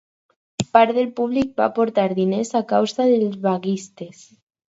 Part 0.77 0.93
del 0.97 1.09
públic 1.19 1.51
va 1.61 1.67
aportar 1.73 2.07
diners 2.21 2.53
a 2.55 2.55
la 2.57 2.67
causa 2.73 3.07
dels 3.13 3.39
vaguistes. 3.47 4.27